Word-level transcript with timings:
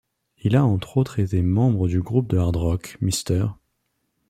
Il 0.41 0.55
a 0.55 0.65
entre 0.65 0.97
autres 0.97 1.19
été 1.19 1.43
membre 1.43 1.87
du 1.87 2.01
groupe 2.01 2.27
de 2.27 2.37
hard 2.39 2.55
rock 2.55 2.97
Mr. 3.01 3.49